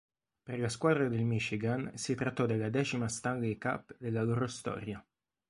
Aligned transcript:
Per 0.45 0.57
la 0.59 0.67
squadra 0.67 1.07
del 1.07 1.23
Michigan 1.25 1.91
si 1.93 2.15
trattò 2.15 2.47
della 2.47 2.71
decima 2.71 3.07
Stanley 3.07 3.59
Cup 3.59 3.95
della 3.99 4.23
loro 4.23 4.47
storia. 4.47 5.05